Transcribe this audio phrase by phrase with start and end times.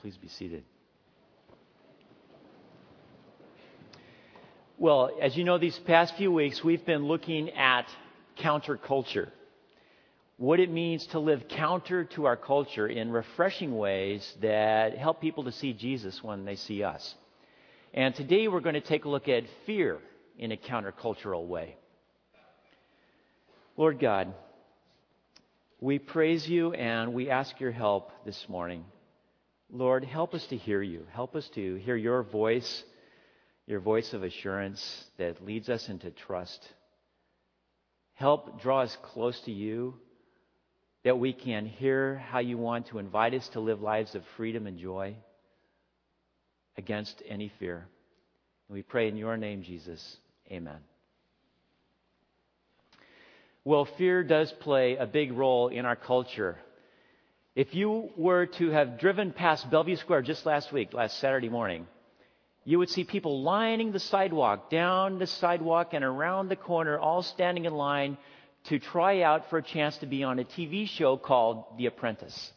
[0.00, 0.62] Please be seated.
[4.76, 7.86] Well, as you know, these past few weeks, we've been looking at
[8.38, 9.30] counterculture.
[10.36, 15.44] What it means to live counter to our culture in refreshing ways that help people
[15.44, 17.16] to see Jesus when they see us.
[17.92, 19.98] And today we're going to take a look at fear
[20.38, 21.74] in a countercultural way.
[23.76, 24.32] Lord God,
[25.80, 28.84] we praise you and we ask your help this morning.
[29.70, 31.06] Lord, help us to hear you.
[31.12, 32.84] Help us to hear your voice,
[33.66, 36.66] your voice of assurance that leads us into trust.
[38.14, 39.94] Help draw us close to you
[41.04, 44.66] that we can hear how you want to invite us to live lives of freedom
[44.66, 45.14] and joy
[46.76, 47.86] against any fear.
[48.68, 50.16] And we pray in your name, Jesus.
[50.50, 50.78] Amen.
[53.64, 56.56] Well, fear does play a big role in our culture.
[57.58, 61.88] If you were to have driven past Bellevue Square just last week, last Saturday morning,
[62.64, 67.20] you would see people lining the sidewalk, down the sidewalk and around the corner, all
[67.20, 68.16] standing in line
[68.66, 72.52] to try out for a chance to be on a TV show called The Apprentice.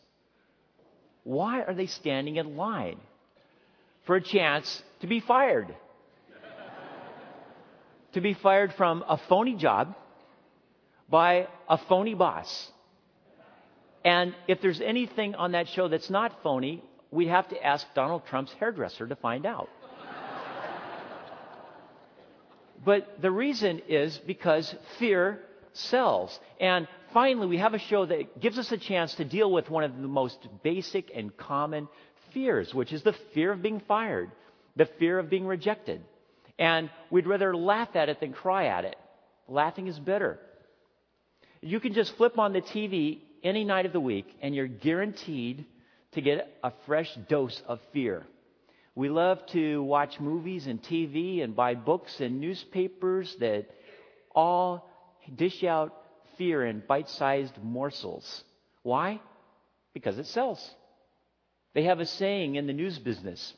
[1.23, 2.99] Why are they standing in line?
[4.05, 5.73] For a chance to be fired.
[8.13, 9.95] to be fired from a phony job
[11.09, 12.71] by a phony boss.
[14.03, 18.25] And if there's anything on that show that's not phony, we'd have to ask Donald
[18.25, 19.69] Trump's hairdresser to find out.
[22.83, 25.39] but the reason is because fear
[25.73, 26.37] sells.
[26.59, 29.83] And finally, we have a show that gives us a chance to deal with one
[29.83, 31.87] of the most basic and common
[32.33, 34.31] fears, which is the fear of being fired,
[34.75, 36.01] the fear of being rejected.
[36.57, 38.95] And we'd rather laugh at it than cry at it.
[39.47, 40.39] Laughing is bitter.
[41.61, 45.65] You can just flip on the TV any night of the week and you're guaranteed
[46.13, 48.25] to get a fresh dose of fear.
[48.95, 53.67] We love to watch movies and TV and buy books and newspapers that
[54.35, 54.89] all
[55.35, 55.93] dish out
[56.37, 58.43] fear in bite sized morsels.
[58.83, 59.21] Why?
[59.93, 60.75] Because it sells.
[61.73, 63.53] They have a saying in the news business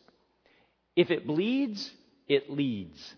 [0.95, 1.91] if it bleeds,
[2.27, 3.15] it leads.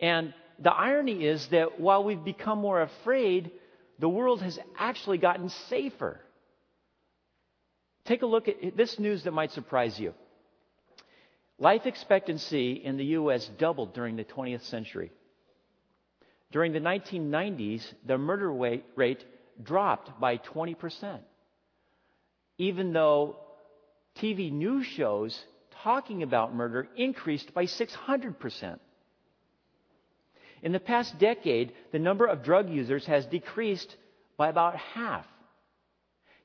[0.00, 3.50] And the irony is that while we've become more afraid,
[3.98, 6.20] the world has actually gotten safer.
[8.04, 10.14] Take a look at this news that might surprise you.
[11.58, 13.48] Life expectancy in the U.S.
[13.58, 15.10] doubled during the 20th century.
[16.52, 19.24] During the 1990s, the murder rate
[19.62, 21.18] dropped by 20%,
[22.58, 23.36] even though
[24.18, 25.38] TV news shows
[25.82, 28.78] talking about murder increased by 600%.
[30.62, 33.94] In the past decade, the number of drug users has decreased
[34.36, 35.26] by about half.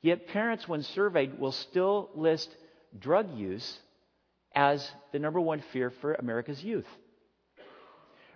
[0.02, 2.50] Yet parents, when surveyed, will still list
[3.00, 3.78] drug use
[4.54, 6.88] as the number one fear for America's youth.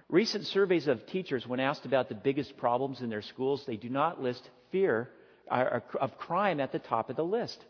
[0.07, 3.89] Recent surveys of teachers, when asked about the biggest problems in their schools, they do
[3.89, 5.09] not list fear
[5.49, 7.63] uh, of crime at the top of the list.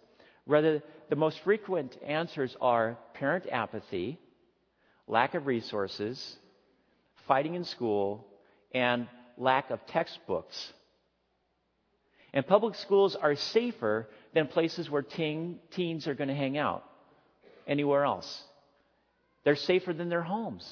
[0.45, 4.19] Rather, the most frequent answers are parent apathy,
[5.07, 6.37] lack of resources,
[7.27, 8.25] fighting in school,
[8.73, 10.73] and lack of textbooks.
[12.33, 16.83] And public schools are safer than places where teen, teens are going to hang out
[17.67, 18.43] anywhere else.
[19.45, 20.67] They're safer than their homes.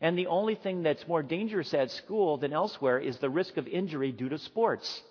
[0.00, 3.66] And the only thing that's more dangerous at school than elsewhere is the risk of
[3.66, 5.02] injury due to sports.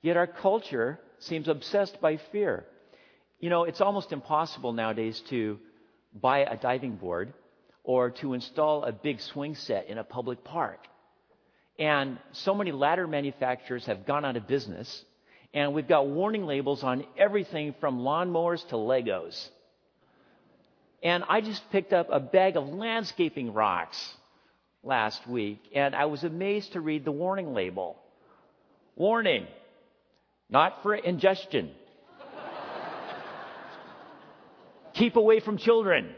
[0.00, 2.64] Yet our culture seems obsessed by fear.
[3.40, 5.58] You know, it's almost impossible nowadays to
[6.14, 7.34] buy a diving board
[7.90, 10.78] or to install a big swing set in a public park.
[11.76, 15.04] And so many ladder manufacturers have gone out of business,
[15.52, 19.44] and we've got warning labels on everything from lawnmowers to Legos.
[21.02, 23.98] And I just picked up a bag of landscaping rocks
[24.84, 27.96] last week, and I was amazed to read the warning label.
[28.94, 29.48] Warning,
[30.48, 31.72] not for ingestion.
[34.94, 36.14] Keep away from children.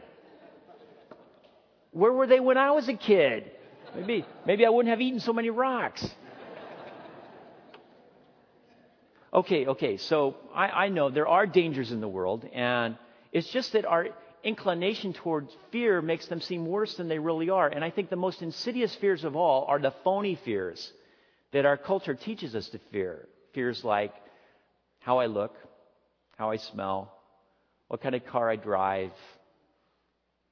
[1.93, 3.51] Where were they when I was a kid?
[3.95, 6.09] Maybe, maybe I wouldn't have eaten so many rocks.
[9.35, 12.97] Okay, okay, so I, I know there are dangers in the world, and
[13.33, 14.09] it's just that our
[14.45, 17.69] inclination towards fear makes them seem worse than they really are.
[17.69, 20.93] And I think the most insidious fears of all are the phony fears
[21.53, 23.27] that our culture teaches us to fear.
[23.55, 24.13] Fears like
[25.01, 25.55] how I look,
[26.37, 27.13] how I smell,
[27.89, 29.13] what kind of car I drive,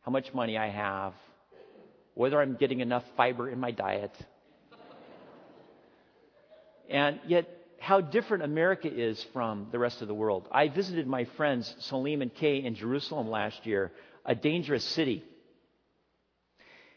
[0.03, 1.13] how much money I have,
[2.20, 4.12] whether I'm getting enough fiber in my diet.
[6.90, 10.46] And yet, how different America is from the rest of the world.
[10.52, 13.90] I visited my friends Salim and Kay in Jerusalem last year,
[14.26, 15.25] a dangerous city.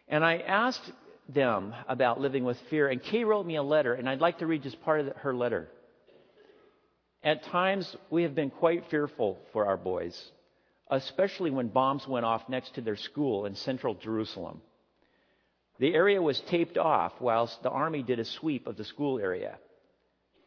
[0.10, 0.92] And I asked
[1.30, 4.46] them about living with fear, and Kay wrote me a letter, and I'd like to
[4.46, 5.70] read just part of her letter.
[7.24, 10.22] At times, we have been quite fearful for our boys,
[10.92, 14.60] especially when bombs went off next to their school in central Jerusalem.
[15.80, 19.58] The area was taped off whilst the army did a sweep of the school area.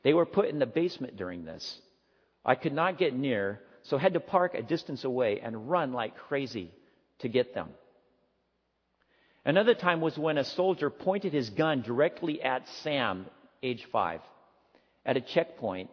[0.03, 1.81] They were put in the basement during this.
[2.45, 6.17] I could not get near, so had to park a distance away and run like
[6.17, 6.71] crazy
[7.19, 7.71] to get them.
[9.45, 13.27] Another time was when a soldier pointed his gun directly at Sam,
[13.63, 14.21] age five,
[15.05, 15.91] at a checkpoint,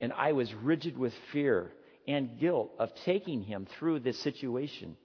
[0.00, 1.72] and I was rigid with fear
[2.06, 4.96] and guilt of taking him through this situation.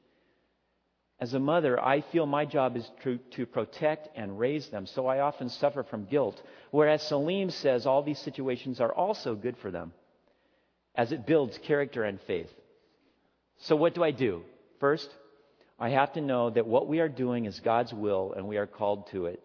[1.21, 5.07] As a mother, I feel my job is to, to protect and raise them, so
[5.07, 6.41] I often suffer from guilt.
[6.71, 9.91] Whereas Salim says all these situations are also good for them,
[10.95, 12.49] as it builds character and faith.
[13.57, 14.43] So, what do I do?
[14.79, 15.09] First,
[15.77, 18.67] I have to know that what we are doing is God's will and we are
[18.67, 19.43] called to it.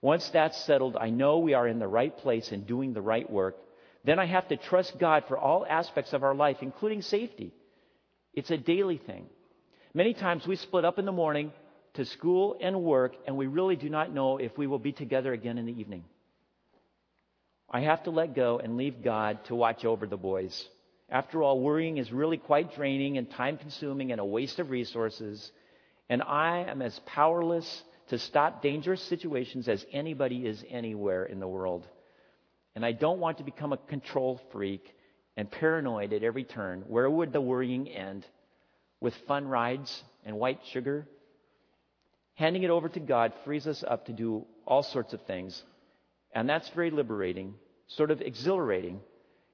[0.00, 3.30] Once that's settled, I know we are in the right place and doing the right
[3.30, 3.56] work.
[4.04, 7.52] Then I have to trust God for all aspects of our life, including safety.
[8.34, 9.26] It's a daily thing.
[9.94, 11.52] Many times we split up in the morning
[11.94, 15.34] to school and work, and we really do not know if we will be together
[15.34, 16.04] again in the evening.
[17.70, 20.66] I have to let go and leave God to watch over the boys.
[21.10, 25.52] After all, worrying is really quite draining and time consuming and a waste of resources.
[26.08, 31.48] And I am as powerless to stop dangerous situations as anybody is anywhere in the
[31.48, 31.86] world.
[32.74, 34.94] And I don't want to become a control freak
[35.36, 36.84] and paranoid at every turn.
[36.88, 38.24] Where would the worrying end?
[39.02, 41.06] With fun rides and white sugar.
[42.34, 45.62] Handing it over to God frees us up to do all sorts of things.
[46.34, 47.54] And that's very liberating,
[47.88, 49.00] sort of exhilarating,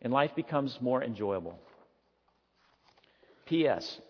[0.02, 1.58] and life becomes more enjoyable.
[3.46, 4.00] P.S.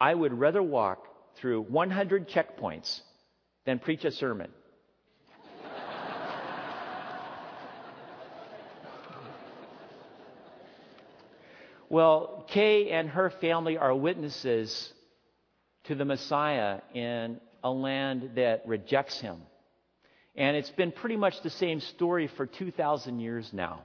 [0.00, 1.06] I would rather walk
[1.36, 3.00] through 100 checkpoints
[3.64, 4.50] than preach a sermon.
[11.92, 14.90] Well, Kay and her family are witnesses
[15.84, 19.42] to the Messiah in a land that rejects him.
[20.34, 23.82] And it's been pretty much the same story for 2,000 years now.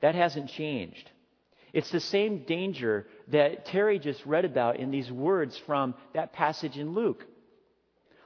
[0.00, 1.08] That hasn't changed.
[1.72, 6.76] It's the same danger that Terry just read about in these words from that passage
[6.76, 7.24] in Luke.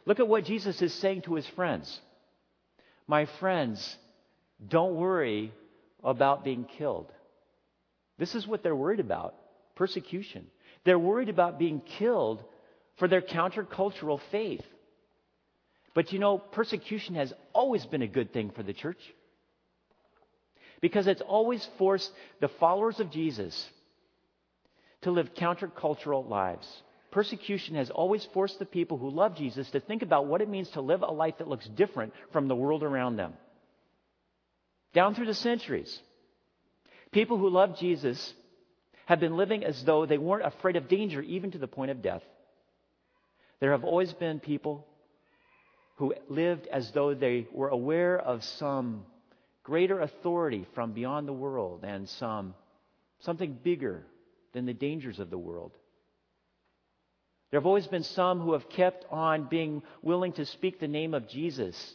[0.06, 2.00] Look at what Jesus is saying to his friends.
[3.06, 3.98] My friends,
[4.66, 5.52] don't worry
[6.02, 7.12] about being killed.
[8.18, 9.34] This is what they're worried about
[9.76, 10.46] persecution.
[10.84, 12.42] They're worried about being killed
[12.98, 14.64] for their countercultural faith.
[15.94, 19.00] But you know, persecution has always been a good thing for the church
[20.80, 22.10] because it's always forced
[22.40, 23.68] the followers of Jesus
[25.02, 26.66] to live countercultural lives.
[27.10, 30.68] Persecution has always forced the people who love Jesus to think about what it means
[30.70, 33.32] to live a life that looks different from the world around them.
[34.92, 36.00] Down through the centuries,
[37.12, 38.34] People who love Jesus
[39.06, 42.02] have been living as though they weren't afraid of danger, even to the point of
[42.02, 42.22] death.
[43.60, 44.86] There have always been people
[45.96, 49.04] who lived as though they were aware of some
[49.64, 52.54] greater authority from beyond the world and some
[53.20, 54.06] something bigger
[54.52, 55.72] than the dangers of the world.
[57.50, 61.14] There have always been some who have kept on being willing to speak the name
[61.14, 61.94] of Jesus,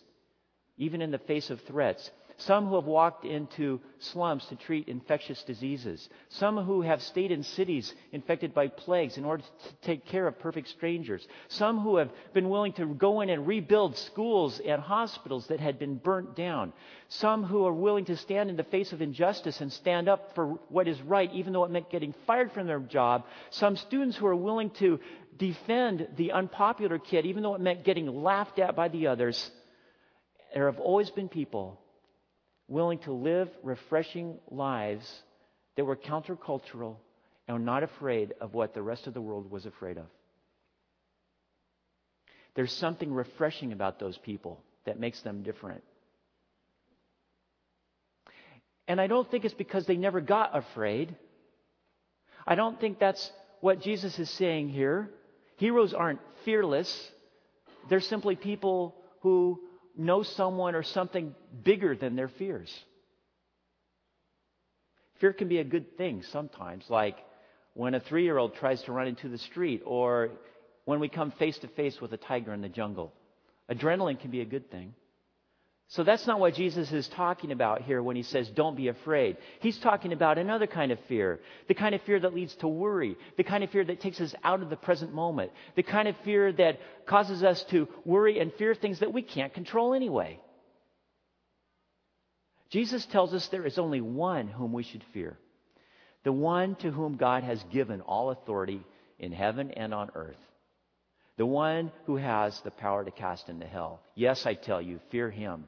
[0.78, 2.10] even in the face of threats.
[2.46, 6.10] Some who have walked into slums to treat infectious diseases.
[6.28, 10.40] Some who have stayed in cities infected by plagues in order to take care of
[10.40, 11.26] perfect strangers.
[11.48, 15.80] Some who have been willing to go in and rebuild schools and hospitals that had
[15.80, 16.74] been burnt down.
[17.08, 20.48] Some who are willing to stand in the face of injustice and stand up for
[20.68, 23.24] what is right, even though it meant getting fired from their job.
[23.52, 25.00] Some students who are willing to
[25.38, 29.50] defend the unpopular kid, even though it meant getting laughed at by the others.
[30.54, 31.80] There have always been people
[32.74, 35.22] willing to live refreshing lives
[35.78, 36.96] that were countercultural
[37.48, 40.06] and not afraid of what the rest of the world was afraid of.
[42.56, 45.84] There's something refreshing about those people that makes them different.
[48.88, 51.16] And I don't think it's because they never got afraid.
[52.46, 55.10] I don't think that's what Jesus is saying here.
[55.58, 57.12] Heroes aren't fearless.
[57.88, 59.62] They're simply people who
[59.96, 62.74] know someone or something bigger than their fears.
[65.20, 67.18] Fear can be a good thing sometimes, like
[67.74, 70.32] when a three year old tries to run into the street or
[70.86, 73.14] when we come face to face with a tiger in the jungle.
[73.70, 74.94] Adrenaline can be a good thing.
[75.94, 79.38] So that's not what Jesus is talking about here when he says, don't be afraid.
[79.60, 81.40] He's talking about another kind of fear.
[81.68, 83.16] The kind of fear that leads to worry.
[83.38, 85.52] The kind of fear that takes us out of the present moment.
[85.76, 89.54] The kind of fear that causes us to worry and fear things that we can't
[89.54, 90.40] control anyway.
[92.72, 95.38] Jesus tells us there is only one whom we should fear.
[96.24, 98.82] The one to whom God has given all authority
[99.20, 100.42] in heaven and on earth.
[101.38, 104.02] The one who has the power to cast into hell.
[104.16, 105.66] Yes, I tell you, fear him.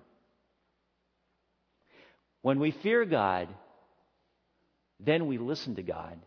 [2.45, 3.47] When we fear God,
[4.99, 6.19] then we listen to God.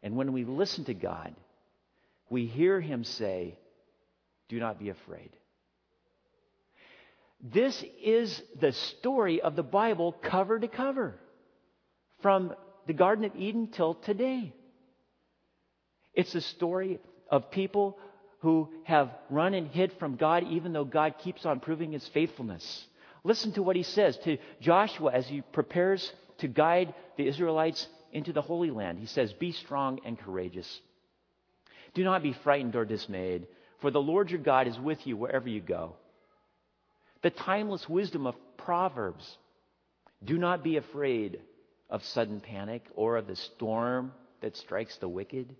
[0.00, 1.34] And when we listen to God,
[2.30, 3.58] we hear Him say,
[4.48, 5.30] Do not be afraid.
[7.42, 11.18] This is the story of the Bible cover to cover,
[12.22, 12.54] from
[12.86, 14.52] the Garden of Eden till today.
[16.14, 17.98] It's the story of people
[18.42, 22.86] who have run and hid from God, even though God keeps on proving His faithfulness.
[23.26, 28.32] Listen to what he says to Joshua as he prepares to guide the Israelites into
[28.32, 29.00] the Holy Land.
[29.00, 30.80] He says, Be strong and courageous.
[31.92, 33.48] Do not be frightened or dismayed,
[33.80, 35.96] for the Lord your God is with you wherever you go.
[37.22, 39.38] The timeless wisdom of Proverbs.
[40.24, 41.40] Do not be afraid
[41.90, 45.56] of sudden panic or of the storm that strikes the wicked,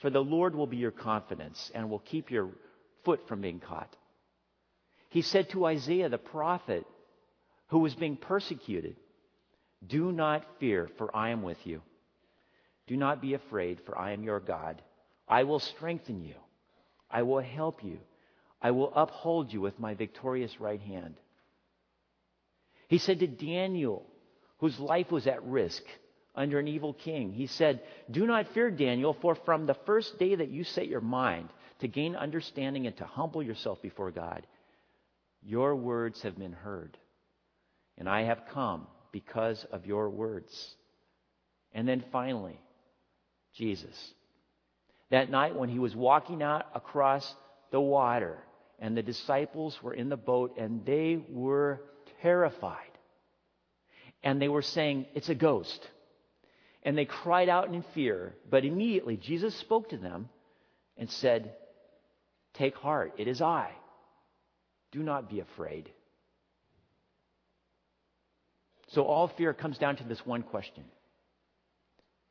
[0.00, 2.48] for the Lord will be your confidence and will keep your
[3.04, 3.94] foot from being caught.
[5.10, 6.86] He said to Isaiah the prophet,
[7.68, 8.96] who was being persecuted,
[9.86, 11.82] Do not fear, for I am with you.
[12.86, 14.82] Do not be afraid, for I am your God.
[15.28, 16.34] I will strengthen you.
[17.10, 17.98] I will help you.
[18.60, 21.14] I will uphold you with my victorious right hand.
[22.88, 24.06] He said to Daniel,
[24.58, 25.82] whose life was at risk
[26.34, 30.34] under an evil king, He said, Do not fear, Daniel, for from the first day
[30.34, 31.50] that you set your mind
[31.80, 34.46] to gain understanding and to humble yourself before God,
[35.42, 36.96] your words have been heard,
[37.96, 40.74] and I have come because of your words.
[41.72, 42.58] And then finally,
[43.54, 44.14] Jesus.
[45.10, 47.34] That night when he was walking out across
[47.70, 48.38] the water,
[48.78, 51.80] and the disciples were in the boat, and they were
[52.22, 52.76] terrified.
[54.22, 55.88] And they were saying, It's a ghost.
[56.82, 58.34] And they cried out in fear.
[58.48, 60.28] But immediately Jesus spoke to them
[60.96, 61.54] and said,
[62.54, 63.70] Take heart, it is I.
[64.92, 65.90] Do not be afraid.
[68.88, 70.84] So all fear comes down to this one question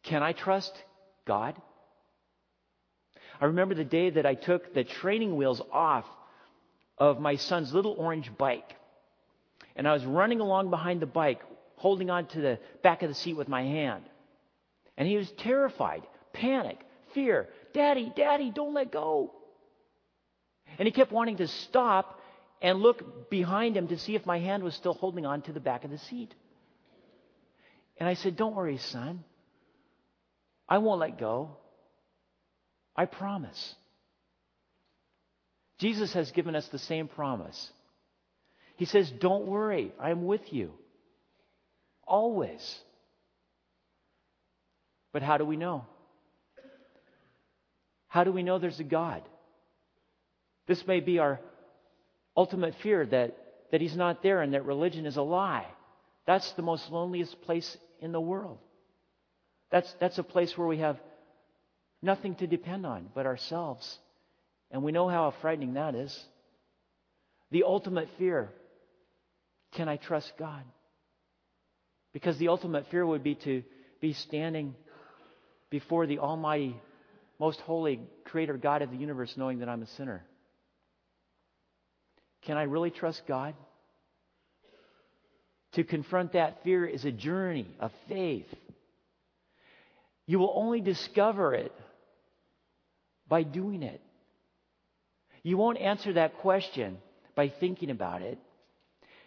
[0.03, 0.73] Can I trust
[1.25, 1.55] God?
[3.39, 6.05] I remember the day that I took the training wheels off
[6.97, 8.75] of my son's little orange bike.
[9.75, 11.41] And I was running along behind the bike,
[11.75, 14.03] holding on to the back of the seat with my hand.
[14.97, 16.01] And he was terrified,
[16.33, 16.79] panic,
[17.13, 17.47] fear.
[17.73, 19.31] Daddy, Daddy, don't let go.
[20.79, 22.19] And he kept wanting to stop
[22.61, 25.59] and look behind him to see if my hand was still holding on to the
[25.59, 26.33] back of the seat.
[27.97, 29.23] And I said, Don't worry, son.
[30.69, 31.57] I won't let go.
[32.95, 33.75] I promise.
[35.79, 37.71] Jesus has given us the same promise.
[38.75, 40.73] He says, Don't worry, I'm with you.
[42.05, 42.79] Always.
[45.13, 45.85] But how do we know?
[48.07, 49.23] How do we know there's a God?
[50.67, 51.39] This may be our
[52.37, 53.35] ultimate fear that,
[53.71, 55.65] that he's not there and that religion is a lie.
[56.27, 58.59] That's the most loneliest place in the world.
[59.71, 60.97] That's, that's a place where we have
[62.01, 63.97] nothing to depend on but ourselves.
[64.71, 66.17] And we know how frightening that is.
[67.51, 68.49] The ultimate fear
[69.73, 70.63] can I trust God?
[72.13, 73.63] Because the ultimate fear would be to
[73.99, 74.75] be standing
[75.69, 76.79] before the Almighty,
[77.39, 80.23] most holy Creator God of the universe, knowing that I'm a sinner.
[82.47, 83.53] Can I really trust God?
[85.73, 88.47] To confront that fear is a journey of faith.
[90.25, 91.73] You will only discover it
[93.27, 94.01] by doing it.
[95.43, 96.97] You won't answer that question
[97.35, 98.39] by thinking about it.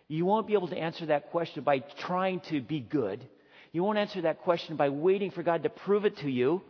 [0.08, 3.22] You won't be able to answer that question by trying to be good.
[3.70, 6.62] You won't answer that question by waiting for God to prove it to you.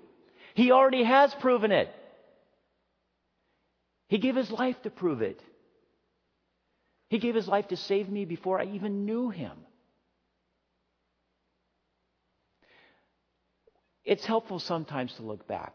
[0.54, 1.88] He already has proven it.
[4.08, 5.40] He gave his life to prove it.
[7.10, 9.52] He gave his life to save me before I even knew him.
[14.04, 15.74] It's helpful sometimes to look back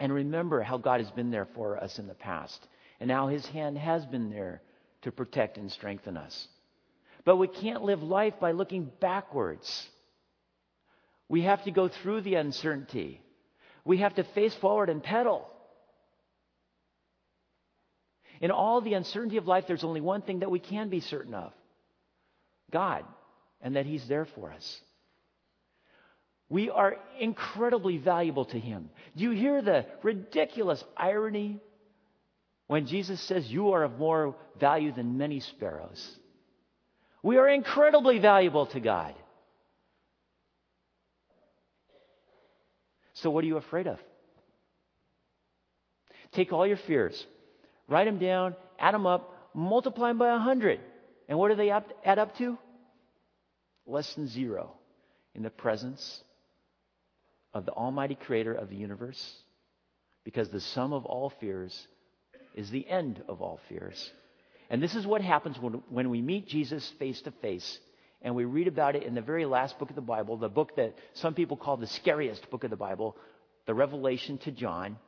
[0.00, 2.60] and remember how God has been there for us in the past
[2.98, 4.60] and how his hand has been there
[5.02, 6.48] to protect and strengthen us.
[7.24, 9.88] But we can't live life by looking backwards.
[11.28, 13.20] We have to go through the uncertainty.
[13.84, 15.48] We have to face forward and pedal.
[18.40, 21.34] In all the uncertainty of life, there's only one thing that we can be certain
[21.34, 21.52] of
[22.70, 23.04] God,
[23.60, 24.80] and that He's there for us.
[26.48, 28.90] We are incredibly valuable to Him.
[29.16, 31.60] Do you hear the ridiculous irony
[32.66, 36.18] when Jesus says, You are of more value than many sparrows?
[37.22, 39.14] We are incredibly valuable to God.
[43.14, 43.98] So, what are you afraid of?
[46.32, 47.26] Take all your fears,
[47.90, 50.80] write them down, add them up, multiply them by a 100.
[51.28, 52.56] And what do they add up to?
[53.86, 54.72] Less than zero
[55.34, 56.22] in the presence
[57.52, 59.34] of the Almighty Creator of the universe.
[60.24, 61.86] Because the sum of all fears
[62.54, 64.10] is the end of all fears.
[64.70, 67.78] And this is what happens when, when we meet Jesus face to face.
[68.22, 70.76] And we read about it in the very last book of the Bible, the book
[70.76, 73.16] that some people call the scariest book of the Bible,
[73.66, 74.98] the Revelation to John.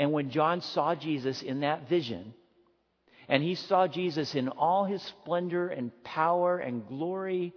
[0.00, 2.32] And when John saw Jesus in that vision,
[3.28, 7.52] and he saw Jesus in all his splendor and power and glory,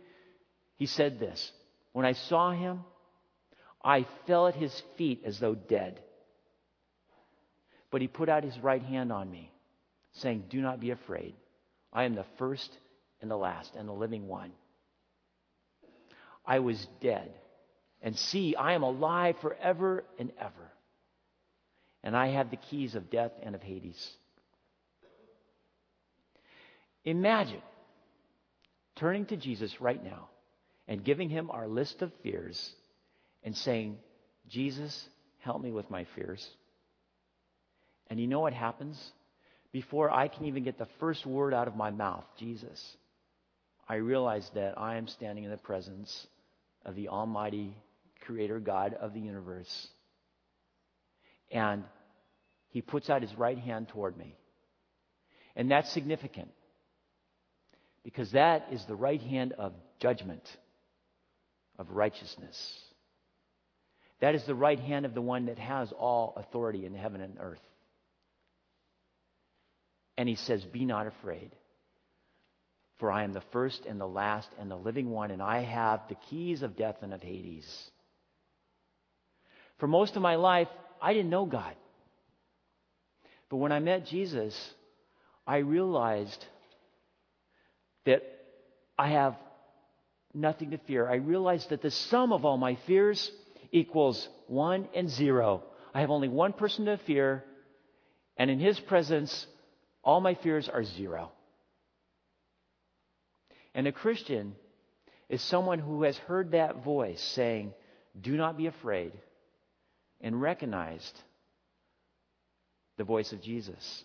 [0.75, 1.53] he said this
[1.93, 2.81] When I saw him,
[3.81, 6.01] I fell at his feet as though dead.
[7.91, 9.49] But he put out his right hand on me,
[10.11, 11.35] saying, Do not be afraid.
[11.93, 12.77] I am the first
[13.21, 14.51] and the last and the living one.
[16.45, 17.31] I was dead.
[18.01, 20.72] And see, I am alive forever and ever.
[22.03, 24.11] And I have the keys of death and of Hades.
[27.05, 27.61] Imagine
[28.95, 30.29] turning to Jesus right now
[30.87, 32.71] and giving him our list of fears
[33.43, 33.97] and saying,
[34.49, 35.07] Jesus,
[35.39, 36.47] help me with my fears.
[38.07, 39.01] And you know what happens?
[39.71, 42.95] Before I can even get the first word out of my mouth, Jesus,
[43.87, 46.27] I realize that I am standing in the presence
[46.85, 47.75] of the Almighty
[48.21, 49.87] Creator God of the universe.
[51.53, 51.83] And
[52.69, 54.35] He puts out His right hand toward me.
[55.55, 56.49] And that's significant
[58.03, 60.43] because that is the right hand of judgment,
[61.79, 62.57] of righteousness.
[64.19, 67.37] That is the right hand of the one that has all authority in heaven and
[67.39, 67.61] earth.
[70.17, 71.51] And he says, Be not afraid,
[72.99, 76.01] for I am the first and the last and the living one, and I have
[76.07, 77.65] the keys of death and of Hades.
[79.79, 80.67] For most of my life,
[81.03, 81.75] I didn't know God.
[83.49, 84.57] But when I met Jesus,
[85.45, 86.43] I realized
[88.05, 88.23] that
[88.97, 89.35] I have
[90.33, 91.07] nothing to fear.
[91.07, 93.29] I realized that the sum of all my fears
[93.71, 95.63] equals one and zero.
[95.93, 97.43] I have only one person to fear,
[98.37, 99.45] and in his presence,
[100.03, 101.31] all my fears are zero.
[103.75, 104.55] And a Christian
[105.27, 107.73] is someone who has heard that voice saying,
[108.19, 109.11] Do not be afraid,
[110.23, 111.19] and recognized
[112.97, 114.03] the voice of Jesus.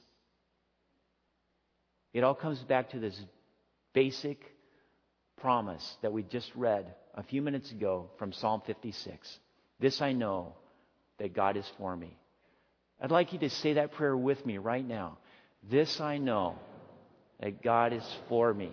[2.12, 3.18] It all comes back to this
[3.94, 4.40] basic
[5.40, 9.38] promise that we just read a few minutes ago from Psalm 56.
[9.78, 10.54] This I know
[11.18, 12.16] that God is for me.
[13.00, 15.18] I'd like you to say that prayer with me right now.
[15.70, 16.56] This I know
[17.40, 18.72] that God is for me.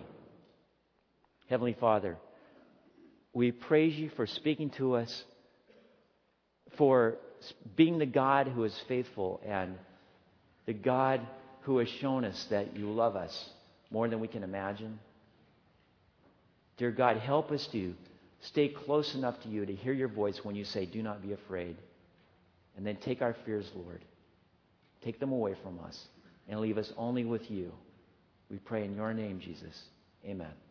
[1.48, 2.16] Heavenly Father,
[3.32, 5.24] we praise you for speaking to us,
[6.76, 7.18] for
[7.76, 9.76] being the God who is faithful, and
[10.66, 11.20] the God
[11.62, 13.50] who has shown us that you love us
[13.90, 14.98] more than we can imagine.
[16.76, 17.94] Dear God, help us to
[18.40, 21.32] stay close enough to you to hear your voice when you say, Do not be
[21.32, 21.76] afraid.
[22.76, 24.02] And then take our fears, Lord.
[25.02, 26.06] Take them away from us
[26.48, 27.72] and leave us only with you.
[28.50, 29.82] We pray in your name, Jesus.
[30.24, 30.65] Amen.